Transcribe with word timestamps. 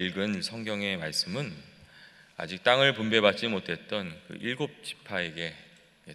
읽은 0.00 0.42
성경의 0.42 0.96
말씀은 0.96 1.52
아직 2.36 2.62
땅을 2.62 2.94
분배받지 2.94 3.48
못했던 3.48 4.16
그 4.28 4.38
일곱 4.40 4.84
지파에게 4.84 5.52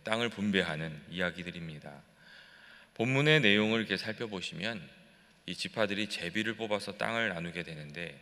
땅을 0.05 0.29
분배하는 0.29 1.01
이야기들입니다. 1.09 1.91
본문의 2.93 3.41
내용을 3.41 3.81
이렇게 3.81 3.97
살펴보시면 3.97 4.81
이 5.47 5.53
지파들이 5.55 6.07
제비를 6.07 6.55
뽑아서 6.55 6.93
땅을 6.93 7.27
나누게 7.27 7.63
되는데 7.63 8.17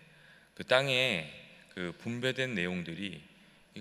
그 0.55 0.63
땅에 0.63 1.31
그 1.75 1.93
분배된 1.99 2.55
내용들이 2.55 3.21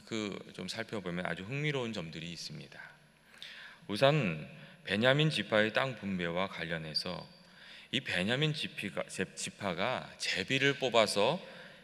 그 0.04 0.38
좀 0.52 0.68
살펴보면 0.68 1.24
아주 1.24 1.44
흥미로운 1.44 1.94
점들이 1.94 2.30
있습니다. 2.30 2.78
우선 3.88 4.46
베냐민 4.84 5.30
지파의 5.30 5.72
땅 5.72 5.96
분배와 5.96 6.48
관련해서 6.48 7.26
이 7.90 8.02
베냐민 8.02 8.52
지파가, 9.34 10.12
제비를 10.18 10.74
뽑아서 10.74 11.40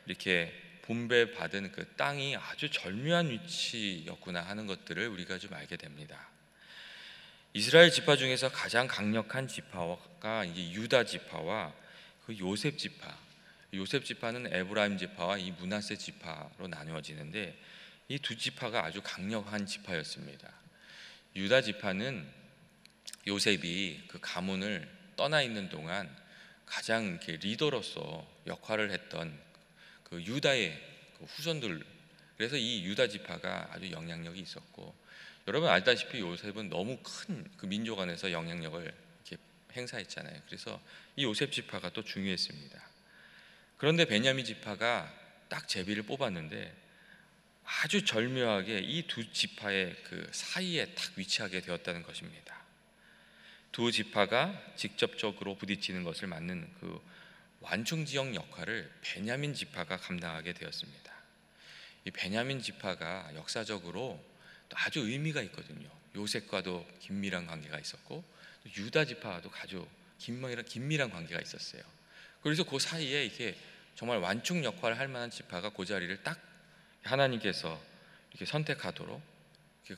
이렇게 0.07 0.53
분배받은 0.83 1.73
그 1.73 1.87
땅이 1.97 2.37
아주 2.37 2.71
절묘한 2.71 3.31
위치였구나 3.31 4.41
하는 4.41 4.67
것들을 4.67 5.09
우리가 5.09 5.39
좀 5.39 5.53
알게 5.55 5.77
됩니다. 5.77 6.29
이스라엘 7.53 7.91
지파 7.91 8.17
중에서 8.17 8.51
가장 8.51 8.87
강력한 8.87 9.49
지파가 9.49 10.45
이제 10.45 10.71
유다 10.73 11.05
지파와 11.05 11.73
그 12.27 12.39
요셉 12.39 12.79
지파. 12.79 13.19
요셉 13.75 14.05
지파는 14.05 14.55
에브라임 14.55 14.99
지파와 14.99 15.39
이 15.39 15.51
문하세 15.53 15.97
지파로 15.97 16.69
나누어지는데 16.69 17.57
이 18.09 18.19
두 18.19 18.37
지파가 18.37 18.85
아주 18.85 19.01
강력한 19.03 19.67
지파였습니다. 19.67 20.49
유다 21.35 21.63
지파는 21.63 22.27
요셉이 23.27 24.05
그 24.07 24.19
가문을 24.21 24.89
떠나 25.17 25.43
있는 25.43 25.69
동안 25.69 26.15
가장 26.65 27.07
이렇게 27.07 27.37
리더로서 27.37 28.27
역할을 28.47 28.91
했던 28.93 29.37
그 30.09 30.23
유다의 30.23 30.71
그 31.19 31.25
후손들 31.25 31.85
그래서 32.37 32.57
이 32.57 32.85
유다 32.85 33.09
지파가 33.09 33.71
아주 33.73 33.91
영향력이 33.91 34.39
있었고 34.41 34.95
여러분 35.49 35.69
알다시피 35.69 36.21
요셉은 36.21 36.69
너무 36.69 36.99
큰 37.03 37.51
그 37.57 37.67
민족 37.67 37.99
안에서 37.99 38.31
영향력을 38.31 38.83
이렇게 38.83 39.43
행사했잖아요. 39.73 40.43
그래서 40.47 40.81
이 41.17 41.25
요셉 41.25 41.51
지파가 41.53 41.91
또 41.91 42.05
중요했습니다. 42.05 42.81
그런데 43.79 44.05
베냐민 44.05 44.45
지파가 44.45 45.13
딱 45.49 45.67
제비를 45.69 46.05
뽑았는데 46.05 46.75
아주 47.65 48.05
절묘하게 48.05 48.79
이 48.81 49.07
두 49.09 49.33
지파의 49.33 49.97
그 50.05 50.29
사이에 50.33 50.87
딱 50.95 51.13
위치하게 51.17 51.63
되었다는 51.63 52.03
것입니다. 52.05 52.63
두 53.73 53.91
지파가 53.91 54.73
직접적으로 54.77 55.57
부딪히는 55.57 56.05
것을 56.05 56.29
맞는 56.29 56.71
그 56.81 57.01
완충 57.69 58.05
지역 58.07 58.33
역할을 58.33 58.89
베냐민 59.01 59.53
지파가 59.53 59.97
감당하게 59.97 60.53
되었습니다. 60.53 61.13
이 62.05 62.11
베냐민 62.13 62.63
지파가 62.63 63.33
역사적으로 63.35 64.25
아주 64.73 65.01
의미가 65.01 65.43
있거든요. 65.43 65.89
요셉과도 66.15 66.87
긴밀한 67.01 67.47
관계가 67.47 67.81
있었고 67.81 68.25
유다 68.77 69.07
지파와도 69.07 69.51
아주 69.61 69.87
긴밀한 70.19 70.65
긴밀한 70.65 71.11
관계가 71.11 71.41
있었어요. 71.41 71.83
그래서 72.41 72.63
그 72.63 72.79
사이에 72.79 73.25
이게 73.25 73.57
정말 73.97 74.19
완충 74.19 74.63
역할을 74.63 74.99
할 74.99 75.09
만한 75.09 75.31
지파가 75.31 75.71
그 75.71 75.85
자리를 75.85 76.23
딱 76.23 76.41
하나님께서 77.03 77.83
이렇게 78.31 78.45
선택하도록 78.47 79.21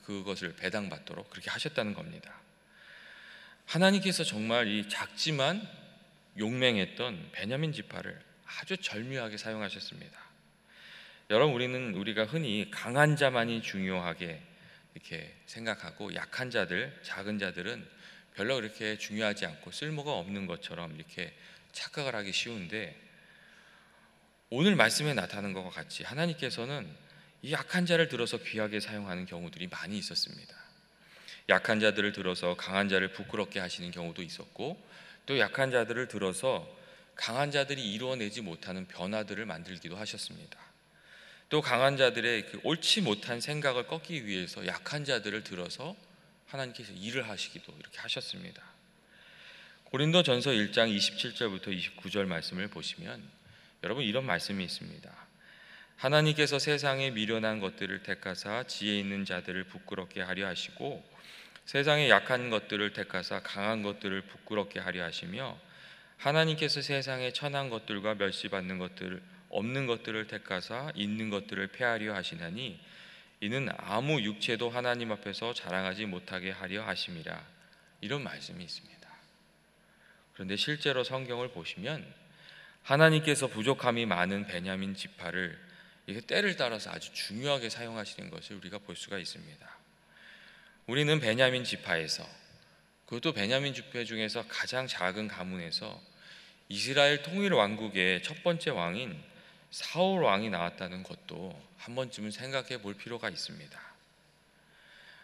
그것을 0.03 0.55
배당받도록 0.55 1.29
그렇게 1.29 1.51
하셨다는 1.51 1.93
겁니다. 1.93 2.33
하나님께서 3.65 4.23
정말 4.23 4.67
이 4.67 4.89
작지만 4.89 5.78
용맹했던 6.39 7.29
베냐민 7.33 7.73
지파를 7.73 8.19
아주 8.45 8.77
절묘하게 8.77 9.37
사용하셨습니다. 9.37 10.17
여러분 11.29 11.53
우리는 11.53 11.93
우리가 11.93 12.25
흔히 12.25 12.71
강한 12.71 13.15
자만이 13.15 13.61
중요하게 13.61 14.41
이렇게 14.95 15.35
생각하고 15.45 16.15
약한 16.15 16.49
자들, 16.49 16.97
작은 17.03 17.37
자들은 17.37 17.87
별로 18.35 18.55
그렇게 18.55 18.97
중요하지 18.97 19.45
않고 19.45 19.71
쓸모가 19.71 20.11
없는 20.13 20.47
것처럼 20.47 20.95
이렇게 20.95 21.33
착각을 21.71 22.15
하기 22.15 22.31
쉬운데 22.31 22.99
오늘 24.49 24.75
말씀에 24.75 25.13
나타나는 25.13 25.53
것과 25.53 25.69
같이 25.69 26.03
하나님께서는 26.03 26.89
이 27.43 27.51
약한 27.51 27.85
자를 27.85 28.07
들어서 28.07 28.37
귀하게 28.37 28.79
사용하는 28.79 29.25
경우들이 29.25 29.67
많이 29.67 29.97
있었습니다. 29.97 30.55
약한 31.49 31.79
자들을 31.79 32.11
들어서 32.13 32.55
강한 32.55 32.89
자를 32.89 33.11
부끄럽게 33.11 33.59
하시는 33.59 33.91
경우도 33.91 34.23
있었고 34.23 34.81
또 35.25 35.39
약한 35.39 35.71
자들을 35.71 36.07
들어서 36.07 36.67
강한 37.15 37.51
자들이 37.51 37.93
이루어내지 37.93 38.41
못하는 38.41 38.87
변화들을 38.87 39.45
만들기도 39.45 39.97
하셨습니다. 39.97 40.57
또 41.49 41.61
강한 41.61 41.97
자들의 41.97 42.45
그 42.45 42.59
옳지 42.63 43.01
못한 43.01 43.41
생각을 43.41 43.87
꺾기 43.87 44.25
위해서 44.25 44.65
약한 44.67 45.03
자들을 45.03 45.43
들어서 45.43 45.95
하나님께서 46.47 46.93
일을 46.93 47.27
하시기도 47.27 47.73
이렇게 47.79 47.99
하셨습니다. 47.99 48.63
고린도 49.85 50.23
전서 50.23 50.51
1장 50.51 50.95
27절부터 50.95 51.75
29절 51.75 52.25
말씀을 52.25 52.67
보시면 52.67 53.21
여러분 53.83 54.03
이런 54.03 54.25
말씀이 54.25 54.63
있습니다. 54.63 55.11
하나님께서 55.95 56.59
세상에 56.59 57.09
미련한 57.09 57.59
것들을 57.59 58.03
택하사 58.03 58.63
지혜 58.63 58.97
있는 58.97 59.25
자들을 59.25 59.65
부끄럽게 59.65 60.21
하려 60.21 60.47
하시고 60.47 61.03
세상에 61.69 62.09
약한 62.09 62.49
것들을 62.49 62.93
택하사 62.93 63.43
강한 63.43 63.83
것들을 63.83 64.23
부끄럽게 64.23 64.79
하려 64.79 65.03
하시며 65.03 65.55
하나님께서 66.17 66.81
세상에 66.81 67.31
천한 67.31 67.69
것들과 67.69 68.15
멸시받는 68.15 68.79
것들 68.79 69.21
없는 69.49 69.85
것들을 69.85 70.25
택하사 70.25 70.91
있는 70.95 71.29
것들을 71.29 71.67
폐하려 71.67 72.15
하시나니 72.15 72.79
이는 73.41 73.69
아무 73.77 74.19
육체도 74.19 74.71
하나님 74.71 75.11
앞에서 75.11 75.53
자랑하지 75.53 76.07
못하게 76.07 76.49
하려 76.49 76.81
하심이라 76.87 77.39
이런 78.01 78.23
말씀이 78.23 78.63
있습니다. 78.63 79.07
그런데 80.33 80.55
실제로 80.55 81.03
성경을 81.03 81.49
보시면 81.49 82.03
하나님께서 82.81 83.45
부족함이 83.45 84.07
많은 84.07 84.47
베냐민 84.47 84.95
지파를 84.95 85.55
이게 86.07 86.19
때를 86.19 86.55
따라서 86.55 86.89
아주 86.89 87.13
중요하게 87.13 87.69
사용하시는 87.69 88.31
것을 88.31 88.55
우리가 88.55 88.79
볼 88.79 88.95
수가 88.95 89.19
있습니다. 89.19 89.79
우리는 90.89 91.19
베냐민 91.19 91.63
지파에서 91.63 92.27
그것도 93.05 93.33
베냐민 93.33 93.75
지파 93.75 94.05
중에서 94.05 94.47
가장 94.47 94.87
작은 94.87 95.27
가문에서 95.27 96.01
이스라엘 96.67 97.21
통일 97.21 97.53
왕국의 97.53 98.23
첫 98.23 98.41
번째 98.41 98.71
왕인 98.71 99.15
사울 99.69 100.23
왕이 100.23 100.49
나왔다는 100.49 101.03
것도 101.03 101.55
한 101.77 101.93
번쯤은 101.93 102.31
생각해 102.31 102.81
볼 102.81 102.95
필요가 102.95 103.29
있습니다. 103.29 103.79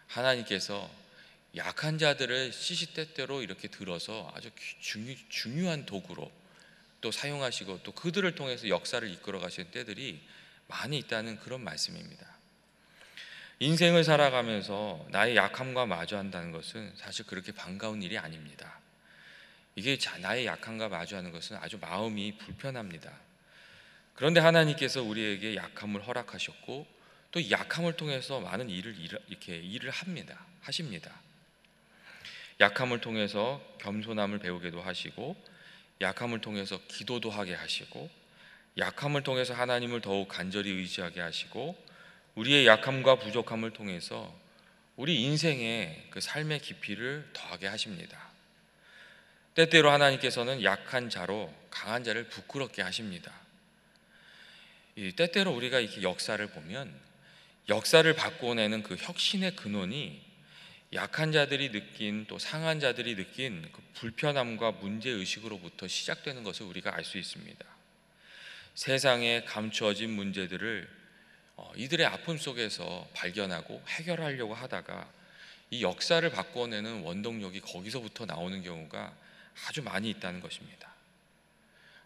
하나님께서 0.05 0.87
약한 1.55 1.97
자들을 1.97 2.53
시시때때로 2.53 3.41
이렇게 3.41 3.67
들어서 3.67 4.31
아주 4.35 4.51
중요, 4.79 5.15
중요한 5.29 5.87
도구로 5.87 6.31
또 7.01 7.11
사용하시고 7.11 7.81
또 7.81 7.91
그들을 7.91 8.35
통해서 8.35 8.69
역사를 8.69 9.09
이끌어 9.09 9.39
가시는 9.39 9.71
때들이 9.71 10.21
많이 10.67 10.99
있다는 10.99 11.39
그런 11.39 11.63
말씀입니다. 11.63 12.34
인생을 13.59 14.03
살아가면서 14.03 15.05
나의 15.09 15.35
약함과 15.35 15.85
마주한다는 15.85 16.51
것은 16.51 16.91
사실 16.95 17.25
그렇게 17.25 17.51
반가운 17.51 18.01
일이 18.01 18.17
아닙니다. 18.17 18.79
이게 19.75 19.97
나의 20.21 20.45
약함과 20.45 20.89
마주하는 20.89 21.31
것은 21.31 21.57
아주 21.57 21.77
마음이 21.79 22.37
불편합니다. 22.37 23.11
그런데 24.13 24.39
하나님께서 24.39 25.03
우리에게 25.03 25.55
약함을 25.55 26.05
허락하셨고 26.05 26.87
또 27.31 27.51
약함을 27.51 27.97
통해서 27.97 28.39
많은 28.39 28.69
일을 28.69 28.95
이렇게 29.27 29.57
일을 29.57 29.89
합니다. 29.91 30.45
하십니다. 30.61 31.11
약함을 32.59 33.01
통해서 33.01 33.61
겸손함을 33.81 34.39
배우게도 34.39 34.81
하시고 34.81 35.35
약함을 36.01 36.39
통해서 36.39 36.79
기도도 36.87 37.29
하게 37.29 37.53
하시고 37.53 38.09
약함을 38.77 39.23
통해서 39.23 39.53
하나님을 39.53 40.01
더욱 40.01 40.27
간절히 40.27 40.71
의지하게 40.71 41.21
하시고 41.21 41.84
우리의 42.35 42.67
약함과 42.67 43.15
부족함을 43.19 43.71
통해서 43.71 44.33
우리 44.95 45.21
인생의 45.23 46.07
그 46.09 46.21
삶의 46.21 46.59
깊이를 46.59 47.29
더하게 47.33 47.67
하십니다. 47.67 48.17
때때로 49.55 49.89
하나님께서는 49.91 50.63
약한 50.63 51.09
자로 51.09 51.53
강한 51.69 52.03
자를 52.03 52.27
부끄럽게 52.27 52.81
하십니다. 52.81 53.31
때때로 55.15 55.51
우리가 55.51 55.79
이렇게 55.79 56.01
역사를 56.01 56.45
보면 56.47 56.93
역사를 57.67 58.13
바꿔내는 58.13 58.83
그 58.83 58.95
혁신의 58.95 59.55
근원이 59.55 60.23
약한 60.93 61.31
자들이 61.31 61.71
느낀 61.71 62.25
또 62.27 62.37
상한 62.37 62.79
자들이 62.79 63.15
느낀 63.15 63.67
그 63.71 63.81
불편함과 63.95 64.73
문제 64.73 65.09
의식으로부터 65.09 65.87
시작되는 65.87 66.43
것을 66.43 66.65
우리가 66.65 66.95
알 66.95 67.03
수 67.03 67.17
있습니다. 67.17 67.65
세상에 68.75 69.43
감추어진 69.45 70.11
문제들을 70.11 70.87
어, 70.87 71.04
이들의 71.75 72.05
아픔 72.05 72.37
속에서 72.37 73.07
발견하고 73.13 73.81
해결하려고 73.87 74.53
하다가 74.53 75.09
이 75.71 75.83
역사를 75.83 76.27
바꿔내는 76.29 77.01
원동력이 77.01 77.61
거기서부터 77.61 78.25
나오는 78.25 78.61
경우가 78.61 79.13
아주 79.67 79.81
많이 79.81 80.09
있다는 80.09 80.39
것입니다. 80.39 80.93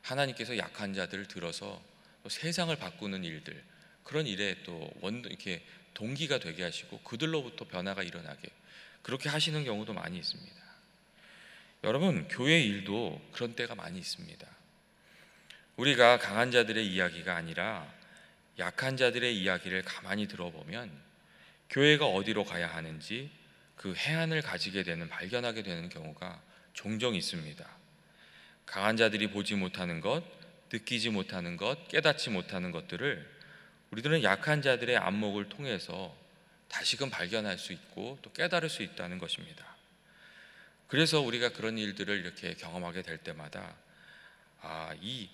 하나님께서 0.02 0.58
약한 0.58 0.94
자들을 0.94 1.28
들어서 1.28 1.82
또 2.24 2.30
세상을 2.30 2.76
바꾸는 2.76 3.24
일들 3.24 3.62
그런 4.04 4.26
일에 4.28 4.62
또 4.64 4.92
원 5.02 5.24
이렇게 5.26 5.64
동기가 5.94 6.40
되게 6.40 6.64
하시고 6.64 7.00
그들로부터 7.00 7.66
변화가 7.66 8.04
일어나게 8.04 8.50
그렇게 9.02 9.30
하시는 9.30 9.64
경우도 9.64 9.94
많이 9.94 10.18
있습니다. 10.18 10.60
여러분 11.84 12.28
교회 12.28 12.62
일도 12.62 13.22
그런 13.32 13.56
때가 13.56 13.76
많이 13.76 14.00
있습니다. 14.00 14.48
우리가 15.78 16.18
강한 16.18 16.52
자들의 16.52 16.86
이야기가 16.88 17.36
아니라 17.36 17.99
약한 18.60 18.98
자들의 18.98 19.38
이야기를 19.38 19.84
가만히 19.84 20.28
들어보면 20.28 20.92
교회가 21.70 22.06
어디로 22.06 22.44
가야 22.44 22.68
하는지 22.68 23.32
그 23.76 23.94
해안을 23.96 24.42
가지게 24.42 24.84
되는 24.84 25.08
발견하게 25.08 25.64
되는 25.64 25.88
경우가 25.90 26.42
종종 26.74 27.16
있습니다. 27.16 27.66
강한 28.66 28.98
자들이 28.98 29.32
보지 29.32 29.56
못하는 29.56 30.02
것, 30.02 30.24
느끼지 30.72 31.10
못하는 31.10 31.58
것, 31.58 31.88
깨닫지 31.88 32.30
못하는 32.30 32.72
것들을 32.72 33.40
우리들은 33.92 34.24
약한 34.24 34.62
자들의 34.62 34.98
안목을 34.98 35.50
통해서 35.50 36.16
다시금 36.68 37.10
발견할 37.10 37.58
수 37.58 37.74
있고 37.74 38.20
또 38.22 38.32
깨달을 38.34 38.70
수 38.70 38.84
있다는 38.84 39.18
것입니다. 39.18 39.66
그래서 40.88 41.22
우리가 41.22 41.50
그런 41.50 41.78
일들을 41.78 42.20
이렇게 42.20 42.54
경험하게 42.56 43.02
될 43.02 43.18
때마다 43.18 43.76
아, 44.62 44.94
이 45.02 45.30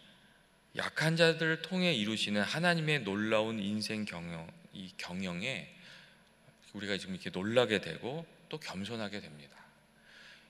약한 0.77 1.16
자들을 1.16 1.62
통해 1.62 1.94
이루시는 1.94 2.42
하나님의 2.42 3.00
놀라운 3.00 3.60
인생 3.60 4.06
경영 4.06 4.50
이 4.74 4.92
경영에 4.98 5.74
우리가 6.74 6.98
지금 6.98 7.16
이렇게 7.16 7.30
놀라게 7.30 7.80
되고 7.80 8.25
또 8.50 8.60
겸손하게 8.60 9.22
됩니다. 9.22 9.56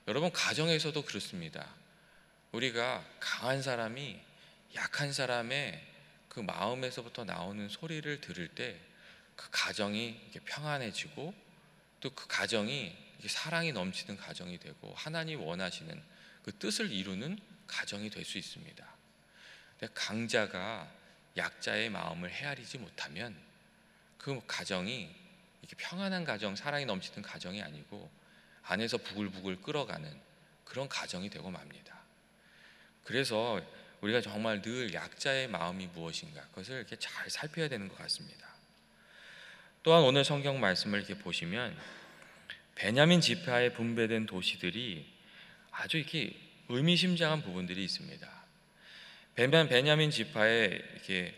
여러분 0.08 0.32
가정에서도 0.32 1.00
그렇습니다. 1.02 1.68
우리가 2.52 3.04
강한 3.20 3.62
사람이 3.62 4.18
약한 4.74 5.12
사람의 5.12 5.80
그 6.28 6.40
마음에서부터 6.40 7.24
나오는 7.24 7.68
소리를 7.68 8.20
들을 8.20 8.48
때 8.48 8.80
그 9.36 9.48
가정이 9.50 10.18
이렇게 10.24 10.40
평안해지고 10.40 11.34
또 12.00 12.10
그 12.10 12.26
가정이 12.28 12.96
사랑이 13.26 13.72
넘치는 13.72 14.16
가정이 14.16 14.58
되고 14.58 14.92
하나님 14.94 15.40
원하시는 15.42 16.02
그 16.42 16.52
뜻을 16.52 16.92
이루는 16.92 17.38
가정이 17.66 18.10
될 18.10 18.24
수 18.24 18.38
있습니다. 18.38 18.95
강자가 19.94 20.90
약자의 21.36 21.90
마음을 21.90 22.30
헤아리지 22.30 22.78
못하면 22.78 23.36
그 24.16 24.40
가정이 24.46 25.14
이렇게 25.60 25.76
평안한 25.76 26.24
가정, 26.24 26.56
사랑이 26.56 26.86
넘치는 26.86 27.22
가정이 27.22 27.62
아니고 27.62 28.10
안에서 28.62 28.98
부글부글 28.98 29.60
끓어가는 29.62 30.20
그런 30.64 30.88
가정이 30.88 31.30
되고 31.30 31.50
맙니다. 31.50 31.96
그래서 33.04 33.60
우리가 34.00 34.20
정말 34.20 34.62
늘 34.62 34.92
약자의 34.92 35.48
마음이 35.48 35.86
무엇인가 35.88 36.42
그것을 36.48 36.76
이렇게 36.76 36.96
잘 36.96 37.30
살펴야 37.30 37.68
되는 37.68 37.88
것 37.88 37.96
같습니다. 37.98 38.46
또한 39.82 40.02
오늘 40.02 40.24
성경 40.24 40.58
말씀을 40.58 40.98
이렇게 40.98 41.16
보시면 41.16 41.76
베냐민 42.74 43.20
지파에 43.20 43.72
분배된 43.72 44.26
도시들이 44.26 45.06
아주 45.70 45.98
이렇게 45.98 46.36
의미심장한 46.68 47.42
부분들이 47.42 47.84
있습니다. 47.84 48.35
베냐민, 49.36 49.68
베냐민 49.68 50.10
지파에 50.10 50.64
이렇게 50.94 51.34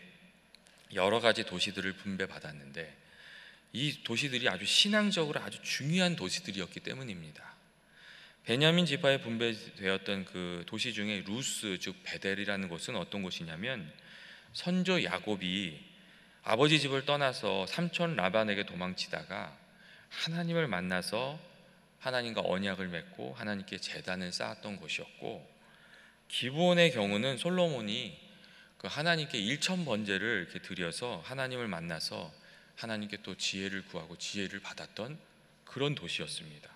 여러 0.93 1.19
가지 1.19 1.43
도시들을 1.43 1.93
분배받았는데 1.97 2.97
이 3.73 4.03
도시들이 4.03 4.47
아주 4.47 4.65
신앙적으로 4.65 5.41
아주 5.41 5.61
중요한 5.61 6.15
도시들이었기 6.15 6.79
때문입니다. 6.79 7.43
베냐민 8.45 8.85
지파에 8.85 9.19
분배되었던 9.19 10.25
그 10.25 10.63
도시 10.65 10.93
중에 10.93 11.23
루스 11.27 11.77
즉 11.81 11.97
베델이라는 12.03 12.69
곳은 12.69 12.95
어떤 12.95 13.21
곳이냐면 13.21 13.91
선조 14.53 15.03
야곱이 15.03 15.77
아버지 16.43 16.79
집을 16.79 17.05
떠나서 17.05 17.67
삼촌 17.67 18.15
라반에게 18.15 18.65
도망치다가 18.65 19.55
하나님을 20.09 20.67
만나서 20.67 21.37
하나님과 21.99 22.41
언약을 22.45 22.87
맺고 22.87 23.33
하나님께 23.33 23.77
제단을 23.77 24.31
쌓았던 24.31 24.77
곳이었고 24.77 25.58
기브온의 26.29 26.91
경우는 26.91 27.37
솔로몬이 27.37 28.17
그 28.77 28.87
하나님께 28.87 29.37
일천 29.37 29.83
번제를 29.83 30.47
이렇게 30.47 30.59
드려서 30.65 31.21
하나님을 31.25 31.67
만나서 31.67 32.31
하나님께 32.77 33.17
또 33.23 33.35
지혜를 33.35 33.83
구하고 33.85 34.17
지혜를 34.17 34.61
받았던 34.61 35.19
그런 35.65 35.95
도시였습니다. 35.95 36.69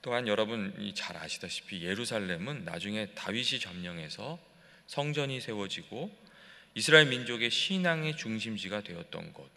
또한 0.00 0.26
여러분이 0.26 0.94
잘 0.94 1.16
아시다시피 1.16 1.82
예루살렘은 1.84 2.64
나중에 2.64 3.06
다윗이 3.14 3.60
점령해서 3.60 4.38
성전이 4.86 5.40
세워지고 5.40 6.10
이스라엘 6.74 7.06
민족의 7.06 7.50
신앙의 7.50 8.16
중심지가 8.16 8.80
되었던 8.82 9.32
곳. 9.32 9.50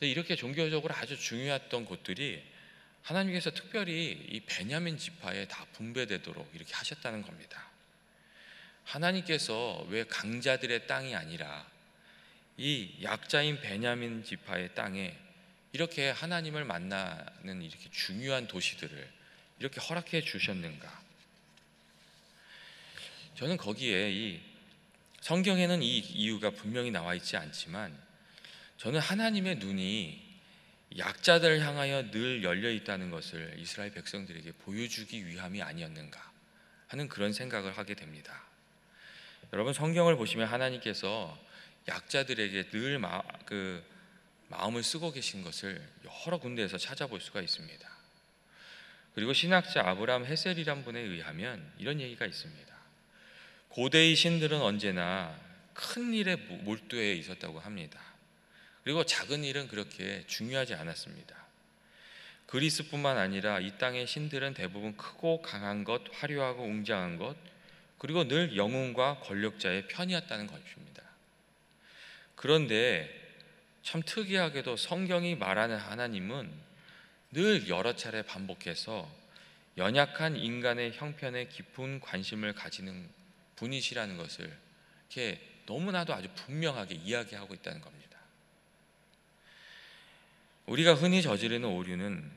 이렇게 0.00 0.36
종교적으로 0.36 0.94
아주 0.94 1.18
중요했던 1.18 1.84
곳들이 1.84 2.42
하나님께서 3.02 3.50
특별히 3.50 4.12
이 4.30 4.40
베냐민 4.40 4.98
지파에 4.98 5.46
다 5.46 5.66
분배되도록 5.72 6.50
이렇게 6.54 6.72
하셨다는 6.74 7.22
겁니다. 7.22 7.66
하나님께서 8.84 9.86
왜 9.88 10.04
강자들의 10.04 10.86
땅이 10.86 11.14
아니라 11.14 11.66
이 12.56 12.92
약자인 13.02 13.60
베냐민 13.60 14.24
지파의 14.24 14.74
땅에 14.74 15.16
이렇게 15.72 16.10
하나님을 16.10 16.64
만나는 16.64 17.62
이렇게 17.62 17.88
중요한 17.90 18.46
도시들을 18.46 19.08
이렇게 19.60 19.80
허락해 19.80 20.22
주셨는가? 20.22 21.00
저는 23.36 23.56
거기에 23.56 24.10
이 24.12 24.40
성경에는 25.20 25.82
이 25.82 25.98
이유가 25.98 26.50
분명히 26.50 26.90
나와 26.90 27.14
있지 27.14 27.36
않지만 27.36 27.96
저는 28.78 29.00
하나님의 29.00 29.56
눈이 29.56 30.29
약자들을 30.98 31.60
향하여 31.60 32.10
늘 32.10 32.42
열려 32.42 32.70
있다는 32.70 33.10
것을 33.10 33.54
이스라엘 33.58 33.92
백성들에게 33.92 34.52
보여주기 34.52 35.26
위함이 35.26 35.62
아니었는가 35.62 36.32
하는 36.88 37.08
그런 37.08 37.32
생각을 37.32 37.78
하게 37.78 37.94
됩니다. 37.94 38.42
여러분 39.52 39.72
성경을 39.72 40.16
보시면 40.16 40.48
하나님께서 40.48 41.38
약자들에게 41.88 42.70
늘 42.70 42.98
마, 42.98 43.22
그 43.46 43.82
마음을 44.48 44.82
쓰고 44.82 45.12
계신 45.12 45.42
것을 45.42 45.80
여러 46.26 46.38
군데에서 46.38 46.76
찾아볼 46.76 47.20
수가 47.20 47.40
있습니다. 47.40 47.88
그리고 49.14 49.32
신학자 49.32 49.88
아브라함 49.88 50.24
헤셀이란 50.24 50.84
분에 50.84 51.00
의하면 51.00 51.72
이런 51.78 52.00
얘기가 52.00 52.26
있습니다. 52.26 52.74
고대의 53.68 54.16
신들은 54.16 54.60
언제나 54.60 55.38
큰 55.72 56.12
일에 56.12 56.36
몰두해 56.36 57.14
있었다고 57.14 57.60
합니다. 57.60 58.00
그리고 58.84 59.04
작은 59.04 59.44
일은 59.44 59.68
그렇게 59.68 60.24
중요하지 60.26 60.74
않았습니다. 60.74 61.36
그리스뿐만 62.46 63.16
아니라 63.16 63.60
이 63.60 63.78
땅의 63.78 64.06
신들은 64.06 64.54
대부분 64.54 64.96
크고 64.96 65.42
강한 65.42 65.84
것, 65.84 66.02
화려하고 66.12 66.64
웅장한 66.64 67.16
것, 67.16 67.36
그리고 67.98 68.26
늘 68.26 68.56
영웅과 68.56 69.20
권력자의 69.20 69.86
편이었다는 69.88 70.46
것입니다. 70.46 71.02
그런데 72.34 73.14
참 73.82 74.02
특이하게도 74.04 74.76
성경이 74.76 75.36
말하는 75.36 75.76
하나님은 75.76 76.50
늘 77.32 77.68
여러 77.68 77.94
차례 77.94 78.22
반복해서 78.22 79.08
연약한 79.76 80.36
인간의 80.36 80.92
형편에 80.94 81.46
깊은 81.46 82.00
관심을 82.00 82.54
가지는 82.54 83.08
분이시라는 83.56 84.16
것을 84.16 84.50
이렇게 85.08 85.40
너무나도 85.66 86.12
아주 86.12 86.28
분명하게 86.34 86.96
이야기하고 86.96 87.54
있다는 87.54 87.80
겁니다. 87.80 88.09
우리가 90.66 90.94
흔히 90.94 91.22
저지르는 91.22 91.68
오류는 91.68 92.30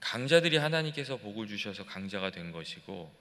강자들이 0.00 0.58
하나님께서 0.58 1.16
복을 1.16 1.48
주셔서 1.48 1.84
강자가 1.84 2.30
된 2.30 2.52
것이고 2.52 3.12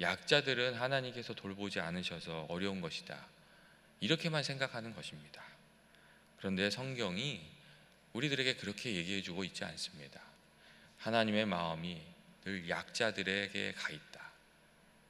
약자들은 0.00 0.74
하나님께서 0.74 1.34
돌보지 1.34 1.80
않으셔서 1.80 2.46
어려운 2.48 2.80
것이다. 2.80 3.26
이렇게만 4.00 4.42
생각하는 4.42 4.94
것입니다. 4.94 5.42
그런데 6.38 6.68
성경이 6.70 7.40
우리들에게 8.12 8.56
그렇게 8.56 8.94
얘기해 8.96 9.22
주고 9.22 9.44
있지 9.44 9.64
않습니다. 9.64 10.20
하나님의 10.98 11.46
마음이 11.46 12.02
늘 12.44 12.68
약자들에게 12.68 13.72
가 13.72 13.90
있다. 13.90 14.30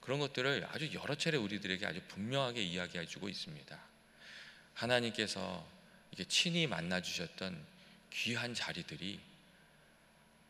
그런 0.00 0.20
것들을 0.20 0.66
아주 0.70 0.92
여러 0.92 1.14
차례 1.14 1.38
우리들에게 1.38 1.86
아주 1.86 2.00
분명하게 2.08 2.62
이야기해 2.62 3.06
주고 3.06 3.28
있습니다. 3.28 3.78
하나님께서 4.74 5.66
이게 6.12 6.24
친히 6.24 6.66
만나 6.66 7.00
주셨던 7.00 7.73
귀한 8.14 8.54
자리들이 8.54 9.20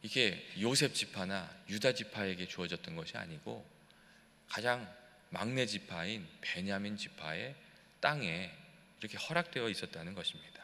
이게 0.02 0.46
요셉 0.60 0.94
지파나 0.94 1.50
유다 1.70 1.94
지파에게 1.94 2.46
주어졌던 2.46 2.94
것이 2.94 3.16
아니고 3.16 3.66
가장 4.48 4.86
막내 5.30 5.64
지파인 5.66 6.28
베냐민 6.42 6.96
지파의 6.96 7.54
땅에 8.00 8.52
이렇게 9.00 9.16
허락되어 9.16 9.68
있었다는 9.70 10.14
것입니다. 10.14 10.62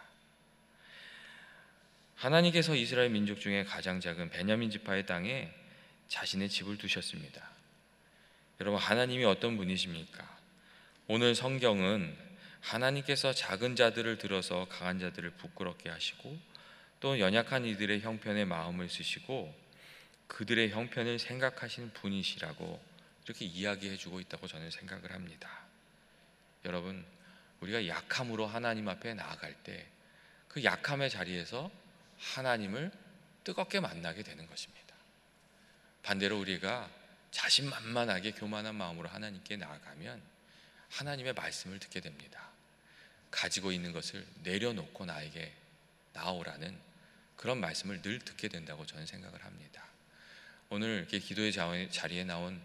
하나님께서 2.16 2.74
이스라엘 2.74 3.08
민족 3.08 3.40
중에 3.40 3.64
가장 3.64 3.98
작은 3.98 4.28
베냐민 4.28 4.70
지파의 4.70 5.06
땅에 5.06 5.50
자신의 6.08 6.50
집을 6.50 6.76
두셨습니다. 6.76 7.48
여러분 8.60 8.78
하나님이 8.78 9.24
어떤 9.24 9.56
분이십니까? 9.56 10.38
오늘 11.08 11.34
성경은 11.34 12.14
하나님께서 12.60 13.32
작은 13.32 13.74
자들을 13.74 14.18
들어서 14.18 14.68
강한 14.68 14.98
자들을 14.98 15.30
부끄럽게 15.30 15.88
하시고 15.88 16.38
또 17.00 17.18
연약한 17.18 17.64
이들의 17.64 18.00
형편에 18.00 18.44
마음을 18.44 18.88
쓰시고 18.88 19.54
그들의 20.28 20.70
형편을 20.70 21.18
생각하시는 21.18 21.92
분이시라고 21.94 22.80
이렇게 23.24 23.44
이야기해 23.44 23.96
주고 23.96 24.20
있다고 24.20 24.46
저는 24.46 24.70
생각을 24.70 25.12
합니다. 25.12 25.48
여러분, 26.64 27.04
우리가 27.60 27.86
약함으로 27.86 28.46
하나님 28.46 28.88
앞에 28.88 29.14
나아갈 29.14 29.54
때 29.62 29.86
그 30.50 30.64
약함의 30.64 31.10
자리에서 31.10 31.70
하나님을 32.18 32.90
뜨겁게 33.44 33.78
만나게 33.78 34.24
되는 34.24 34.46
것입니다. 34.48 34.94
반대로 36.02 36.40
우리가 36.40 36.90
자신만만하게 37.30 38.32
교만한 38.32 38.74
마음으로 38.74 39.08
하나님께 39.08 39.56
나아가면 39.56 40.20
하나님의 40.90 41.34
말씀을 41.34 41.78
듣게 41.78 42.00
됩니다. 42.00 42.48
가지고 43.30 43.70
있는 43.70 43.92
것을 43.92 44.26
내려놓고 44.42 45.04
나에게 45.04 45.54
나오라는 46.14 46.76
그런 47.40 47.58
말씀을 47.58 48.02
늘 48.02 48.18
듣게 48.18 48.48
된다고 48.48 48.84
저는 48.84 49.06
생각을 49.06 49.42
합니다. 49.42 49.82
오늘 50.68 50.98
이렇게 50.98 51.18
기도의 51.18 51.52
자리에 51.90 52.24
나온 52.24 52.60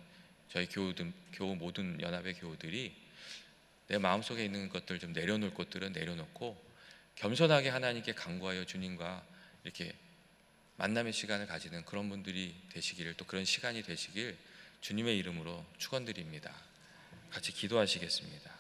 저희 0.50 0.67
교우들, 0.67 1.13
교우 1.32 1.55
모든 1.55 2.01
연합의 2.01 2.34
교우들이 2.34 2.94
내 3.88 3.98
마음속에 3.98 4.44
있는 4.44 4.67
것들 4.67 5.00
좀 5.00 5.13
내려놓을 5.13 5.53
것들은 5.53 5.94
내려놓고 5.94 6.62
겸손하게 7.15 7.70
하나님께 7.70 8.15
간구하여 8.15 8.65
주님과 8.65 9.25
이렇게 9.63 9.94
만남의 10.75 11.13
시간을 11.13 11.48
가지는 11.48 11.86
그런 11.86 12.10
분들이 12.10 12.53
되시기를 12.74 13.13
또 13.13 13.24
그런 13.24 13.46
시간이 13.46 13.82
되시길 13.82 14.38
주님의 14.82 15.17
이름으로 15.20 15.65
축원드립니다. 15.77 16.53
같이 17.32 17.53
기도하시겠습니다. 17.53 18.55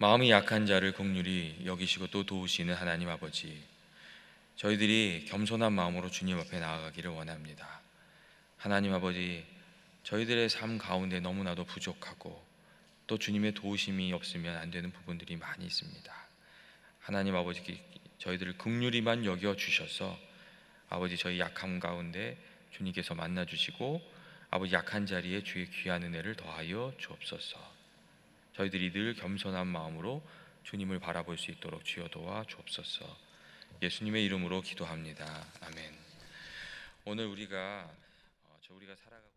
마음이 0.00 0.30
약한 0.30 0.64
자를 0.64 0.92
긍휼히 0.92 1.56
여기시고 1.66 2.06
또 2.06 2.24
도우시는 2.24 2.72
하나님 2.72 3.10
아버지. 3.10 3.62
저희들이 4.56 5.26
겸손한 5.28 5.74
마음으로 5.74 6.10
주님 6.10 6.38
앞에 6.38 6.58
나아가기를 6.58 7.10
원합니다. 7.10 7.82
하나님 8.56 8.94
아버지, 8.94 9.44
저희들의 10.04 10.48
삶 10.48 10.78
가운데 10.78 11.20
너무나도 11.20 11.66
부족하고 11.66 12.42
또 13.06 13.18
주님의 13.18 13.52
도우심이 13.52 14.10
없으면 14.14 14.56
안 14.56 14.70
되는 14.70 14.90
부분들이 14.90 15.36
많이 15.36 15.66
있습니다. 15.66 16.14
하나님 17.00 17.36
아버지, 17.36 17.78
저희들을 18.20 18.56
긍휼히만 18.56 19.26
여겨 19.26 19.56
주셔서 19.56 20.18
아버지 20.88 21.18
저희 21.18 21.38
약함 21.38 21.78
가운데 21.78 22.38
주님께서 22.70 23.14
만나 23.14 23.44
주시고 23.44 24.00
아버지 24.48 24.72
약한 24.72 25.04
자리에 25.04 25.44
주의 25.44 25.70
귀한 25.70 26.02
은혜를 26.04 26.36
더하여 26.36 26.94
주옵소서. 26.96 27.69
저희들이 28.60 28.92
늘 28.92 29.14
겸손한 29.14 29.68
마음으로 29.68 30.22
주님을 30.64 30.98
바라볼 30.98 31.38
수 31.38 31.50
있도록 31.50 31.82
주여 31.82 32.08
도와 32.08 32.44
주옵소서. 32.44 33.06
예수님의 33.80 34.22
이름으로 34.26 34.60
기도합니다. 34.60 35.24
아멘. 35.62 35.96
오늘 37.06 37.24
우리가 37.28 37.90
어, 38.44 38.58
저 38.60 38.74
우리가 38.74 38.94
살아가고 38.96 39.29